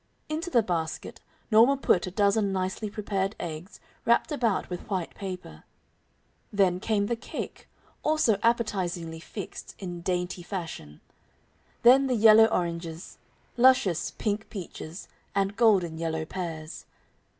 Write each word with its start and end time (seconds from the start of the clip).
Into 0.29 0.49
the 0.49 0.63
basket 0.63 1.21
Norma 1.51 1.77
put 1.77 2.07
a 2.07 2.09
dozen 2.09 2.51
nicely 2.51 2.89
prepared 2.89 3.35
eggs, 3.39 3.79
wrapped 4.03 4.31
about 4.31 4.67
with 4.67 4.89
white 4.89 5.13
paper. 5.13 5.63
Then 6.51 6.79
came 6.79 7.05
the 7.05 7.15
cake, 7.15 7.67
also 8.01 8.39
appetizingly 8.41 9.19
fixed 9.19 9.75
in 9.77 10.01
dainty 10.01 10.41
fashion; 10.41 11.01
then 11.83 12.07
the 12.07 12.15
yellow 12.15 12.45
oranges, 12.45 13.19
luscious, 13.57 14.09
pink 14.09 14.49
peaches 14.49 15.07
and 15.35 15.55
golden 15.55 15.99
yellow 15.99 16.25
pears. 16.25 16.87